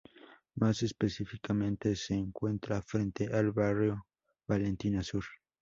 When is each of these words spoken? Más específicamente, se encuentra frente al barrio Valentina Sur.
Más 0.55 0.81
específicamente, 0.81 1.95
se 1.95 2.15
encuentra 2.15 2.81
frente 2.81 3.27
al 3.31 3.51
barrio 3.51 4.07
Valentina 4.47 5.03
Sur. 5.03 5.25